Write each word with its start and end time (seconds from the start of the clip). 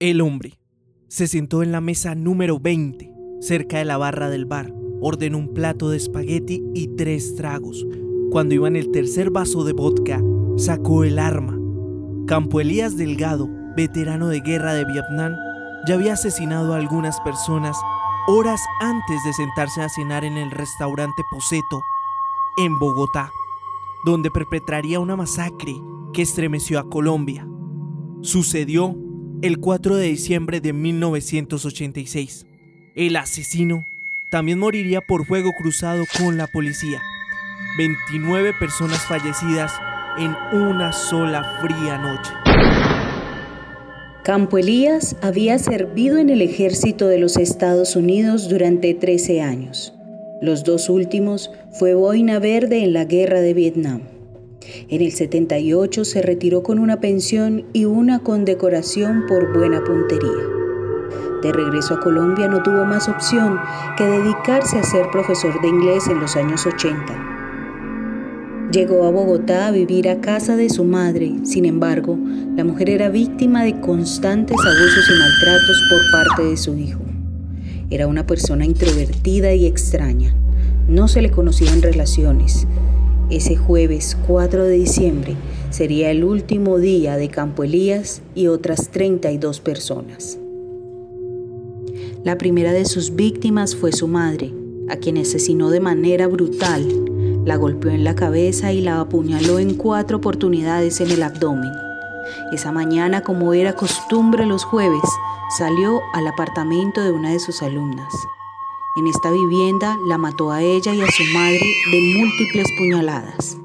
El 0.00 0.20
hombre 0.20 0.60
se 1.08 1.26
sentó 1.26 1.64
en 1.64 1.72
la 1.72 1.80
mesa 1.80 2.14
número 2.14 2.60
20, 2.60 3.12
cerca 3.40 3.78
de 3.78 3.84
la 3.84 3.96
barra 3.96 4.30
del 4.30 4.46
bar, 4.46 4.72
ordenó 5.00 5.38
un 5.38 5.52
plato 5.52 5.90
de 5.90 5.96
espagueti 5.96 6.62
y 6.72 6.94
tres 6.94 7.34
tragos. 7.34 7.84
Cuando 8.30 8.54
iba 8.54 8.68
en 8.68 8.76
el 8.76 8.92
tercer 8.92 9.30
vaso 9.30 9.64
de 9.64 9.72
vodka, 9.72 10.22
sacó 10.56 11.02
el 11.02 11.18
arma. 11.18 11.58
Campo 12.28 12.60
Elías 12.60 12.96
Delgado, 12.96 13.48
veterano 13.76 14.28
de 14.28 14.38
guerra 14.38 14.74
de 14.74 14.84
Vietnam, 14.84 15.34
ya 15.88 15.94
había 15.94 16.12
asesinado 16.12 16.74
a 16.74 16.76
algunas 16.76 17.18
personas 17.22 17.76
horas 18.28 18.60
antes 18.80 19.24
de 19.24 19.32
sentarse 19.32 19.82
a 19.82 19.88
cenar 19.88 20.24
en 20.24 20.36
el 20.36 20.52
restaurante 20.52 21.24
Poseto, 21.28 21.82
en 22.58 22.78
Bogotá, 22.78 23.32
donde 24.04 24.30
perpetraría 24.30 25.00
una 25.00 25.16
masacre 25.16 25.74
que 26.12 26.22
estremeció 26.22 26.78
a 26.78 26.88
Colombia. 26.88 27.48
Sucedió 28.20 28.94
el 29.42 29.58
4 29.58 29.96
de 29.96 30.06
diciembre 30.08 30.60
de 30.60 30.72
1986. 30.72 32.46
El 32.94 33.16
asesino 33.16 33.86
también 34.30 34.58
moriría 34.58 35.00
por 35.00 35.26
fuego 35.26 35.52
cruzado 35.52 36.04
con 36.18 36.36
la 36.36 36.46
policía. 36.48 37.00
29 37.76 38.52
personas 38.58 38.98
fallecidas 39.06 39.72
en 40.18 40.34
una 40.58 40.92
sola 40.92 41.60
fría 41.62 41.98
noche. 41.98 42.32
Campo 44.24 44.58
Elías 44.58 45.16
había 45.22 45.58
servido 45.58 46.18
en 46.18 46.28
el 46.28 46.42
ejército 46.42 47.06
de 47.06 47.18
los 47.18 47.36
Estados 47.36 47.96
Unidos 47.96 48.48
durante 48.48 48.92
13 48.92 49.40
años. 49.40 49.94
Los 50.42 50.64
dos 50.64 50.88
últimos 50.88 51.50
fue 51.72 51.94
boina 51.94 52.38
verde 52.38 52.82
en 52.82 52.92
la 52.92 53.04
guerra 53.04 53.40
de 53.40 53.54
Vietnam. 53.54 54.17
En 54.88 55.02
el 55.02 55.12
78 55.12 56.04
se 56.04 56.22
retiró 56.22 56.62
con 56.62 56.78
una 56.78 57.00
pensión 57.00 57.64
y 57.72 57.84
una 57.84 58.20
condecoración 58.20 59.24
por 59.28 59.52
buena 59.56 59.82
puntería. 59.84 60.58
De 61.42 61.52
regreso 61.52 61.94
a 61.94 62.00
Colombia 62.00 62.48
no 62.48 62.62
tuvo 62.62 62.84
más 62.84 63.08
opción 63.08 63.58
que 63.96 64.04
dedicarse 64.04 64.78
a 64.78 64.82
ser 64.82 65.10
profesor 65.10 65.60
de 65.60 65.68
inglés 65.68 66.08
en 66.08 66.20
los 66.20 66.34
años 66.36 66.66
80. 66.66 67.36
Llegó 68.72 69.06
a 69.06 69.10
Bogotá 69.10 69.68
a 69.68 69.70
vivir 69.70 70.08
a 70.10 70.20
casa 70.20 70.56
de 70.56 70.68
su 70.68 70.84
madre, 70.84 71.32
sin 71.44 71.64
embargo, 71.64 72.18
la 72.56 72.64
mujer 72.64 72.90
era 72.90 73.08
víctima 73.08 73.62
de 73.62 73.80
constantes 73.80 74.56
abusos 74.58 75.08
y 75.08 75.18
maltratos 75.18 75.82
por 75.88 76.00
parte 76.12 76.44
de 76.50 76.56
su 76.56 76.76
hijo. 76.76 77.00
Era 77.88 78.06
una 78.06 78.26
persona 78.26 78.66
introvertida 78.66 79.54
y 79.54 79.64
extraña. 79.64 80.34
No 80.86 81.08
se 81.08 81.22
le 81.22 81.30
conocían 81.30 81.80
relaciones, 81.80 82.66
ese 83.30 83.56
jueves 83.56 84.16
4 84.26 84.64
de 84.64 84.72
diciembre 84.72 85.36
sería 85.70 86.10
el 86.10 86.24
último 86.24 86.78
día 86.78 87.16
de 87.16 87.28
Campo 87.28 87.62
Elías 87.62 88.22
y 88.34 88.46
otras 88.46 88.88
32 88.88 89.60
personas. 89.60 90.38
La 92.24 92.38
primera 92.38 92.72
de 92.72 92.84
sus 92.84 93.14
víctimas 93.14 93.76
fue 93.76 93.92
su 93.92 94.08
madre, 94.08 94.52
a 94.88 94.96
quien 94.96 95.18
asesinó 95.18 95.70
de 95.70 95.80
manera 95.80 96.26
brutal. 96.26 96.86
La 97.44 97.56
golpeó 97.56 97.90
en 97.90 98.04
la 98.04 98.14
cabeza 98.14 98.72
y 98.72 98.80
la 98.80 99.00
apuñaló 99.00 99.58
en 99.58 99.74
cuatro 99.74 100.16
oportunidades 100.16 101.00
en 101.00 101.10
el 101.10 101.22
abdomen. 101.22 101.72
Esa 102.52 102.72
mañana, 102.72 103.22
como 103.22 103.52
era 103.54 103.74
costumbre 103.74 104.46
los 104.46 104.64
jueves, 104.64 105.02
salió 105.56 106.00
al 106.14 106.26
apartamento 106.26 107.02
de 107.02 107.12
una 107.12 107.30
de 107.30 107.40
sus 107.40 107.62
alumnas. 107.62 108.12
En 108.98 109.06
esta 109.06 109.30
vivienda 109.30 109.96
la 110.08 110.18
mató 110.18 110.50
a 110.50 110.60
ella 110.60 110.92
y 110.92 111.00
a 111.00 111.06
su 111.06 111.22
madre 111.32 111.60
de 111.92 112.18
múltiples 112.18 112.66
puñaladas. 112.76 113.56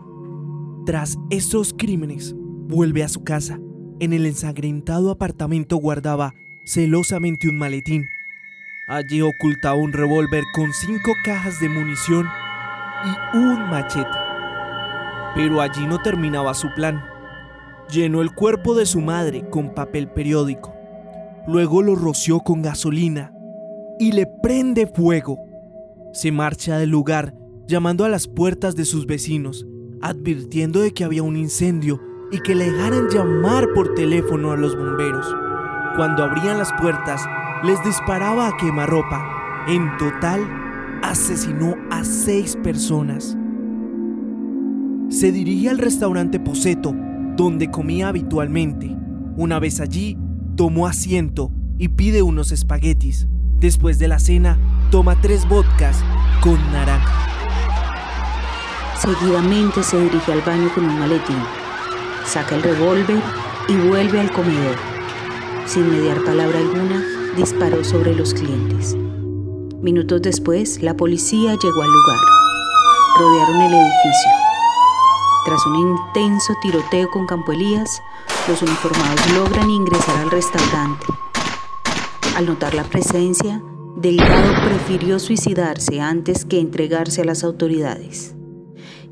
Tras 0.85 1.17
esos 1.31 1.73
crímenes, 1.75 2.35
vuelve 2.37 3.03
a 3.03 3.09
su 3.09 3.23
casa. 3.23 3.59
En 3.99 4.13
el 4.13 4.27
ensangrentado 4.27 5.09
apartamento 5.09 5.77
guardaba 5.77 6.35
celosamente 6.65 7.49
un 7.49 7.57
maletín. 7.57 8.05
Allí 8.87 9.23
ocultaba 9.23 9.73
un 9.73 9.91
revólver 9.91 10.43
con 10.53 10.71
cinco 10.71 11.13
cajas 11.25 11.59
de 11.59 11.67
munición 11.67 12.27
y 13.03 13.37
un 13.37 13.71
machete. 13.71 14.15
Pero 15.33 15.61
allí 15.61 15.87
no 15.87 15.99
terminaba 15.99 16.53
su 16.53 16.71
plan. 16.75 17.03
Llenó 17.89 18.21
el 18.21 18.35
cuerpo 18.35 18.75
de 18.75 18.85
su 18.85 19.01
madre 19.01 19.49
con 19.49 19.73
papel 19.73 20.09
periódico. 20.09 20.75
Luego 21.47 21.81
lo 21.81 21.95
roció 21.95 22.41
con 22.41 22.61
gasolina 22.61 23.33
y 23.99 24.11
le 24.11 24.27
prende 24.41 24.87
fuego. 24.87 25.37
Se 26.13 26.31
marcha 26.31 26.77
del 26.77 26.89
lugar 26.89 27.33
llamando 27.67 28.05
a 28.05 28.09
las 28.09 28.27
puertas 28.27 28.75
de 28.75 28.85
sus 28.85 29.05
vecinos, 29.05 29.65
advirtiendo 30.01 30.81
de 30.81 30.91
que 30.91 31.03
había 31.03 31.23
un 31.23 31.37
incendio 31.37 31.99
y 32.31 32.39
que 32.39 32.55
le 32.55 32.71
dejaran 32.71 33.09
llamar 33.09 33.67
por 33.73 33.93
teléfono 33.93 34.51
a 34.51 34.57
los 34.57 34.75
bomberos. 34.75 35.33
Cuando 35.95 36.23
abrían 36.23 36.57
las 36.57 36.73
puertas, 36.73 37.25
les 37.63 37.81
disparaba 37.83 38.47
a 38.47 38.57
quemarropa. 38.57 39.65
En 39.67 39.95
total, 39.97 40.41
asesinó 41.03 41.75
a 41.91 42.03
seis 42.03 42.57
personas. 42.63 43.37
Se 45.09 45.31
dirige 45.31 45.69
al 45.69 45.77
restaurante 45.77 46.39
Poseto, 46.39 46.95
donde 47.37 47.69
comía 47.69 48.07
habitualmente. 48.07 48.95
Una 49.37 49.59
vez 49.59 49.79
allí, 49.79 50.17
tomó 50.55 50.87
asiento 50.87 51.51
y 51.77 51.89
pide 51.89 52.21
unos 52.21 52.51
espaguetis. 52.51 53.27
Después 53.63 53.97
de 53.97 54.09
la 54.09 54.19
cena, 54.19 54.57
toma 54.91 55.21
tres 55.21 55.47
vodkas 55.47 55.95
con 56.41 56.59
naranja. 56.73 57.29
Seguidamente 58.99 59.83
se 59.83 60.01
dirige 60.01 60.33
al 60.33 60.41
baño 60.41 60.69
con 60.75 60.83
un 60.83 60.99
maletín. 60.99 61.41
Saca 62.25 62.55
el 62.55 62.61
revólver 62.61 63.21
y 63.69 63.77
vuelve 63.87 64.19
al 64.19 64.33
comedor. 64.33 64.75
Sin 65.65 65.89
mediar 65.89 66.21
palabra 66.25 66.59
alguna, 66.59 67.05
disparó 67.37 67.85
sobre 67.85 68.13
los 68.13 68.33
clientes. 68.33 68.97
Minutos 69.81 70.21
después, 70.21 70.83
la 70.83 70.97
policía 70.97 71.51
llegó 71.55 71.83
al 71.83 71.89
lugar. 71.89 72.19
Rodearon 73.17 73.61
el 73.61 73.73
edificio. 73.75 74.31
Tras 75.45 75.65
un 75.67 75.75
intenso 75.77 76.53
tiroteo 76.61 77.09
con 77.11 77.25
Campo 77.27 77.53
Elías, 77.53 78.01
los 78.49 78.61
uniformados 78.61 79.31
logran 79.31 79.69
ingresar 79.69 80.17
al 80.17 80.31
restaurante. 80.31 81.05
Al 82.35 82.47
notar 82.47 82.73
la 82.73 82.83
presencia, 82.83 83.61
Delgado 83.95 84.53
prefirió 84.65 85.19
suicidarse 85.19 86.01
antes 86.01 86.45
que 86.45 86.59
entregarse 86.59 87.21
a 87.21 87.25
las 87.25 87.43
autoridades. 87.43 88.33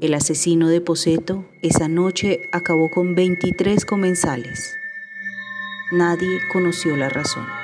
El 0.02 0.16
asesino 0.16 0.68
de 0.68 0.82
Poseto 0.82 1.46
esa 1.62 1.88
noche 1.88 2.50
acabó 2.52 2.90
con 2.90 3.14
23 3.14 3.86
comensales. 3.86 4.76
Nadie 5.92 6.40
conoció 6.52 6.98
la 6.98 7.09
razón. 7.09 7.61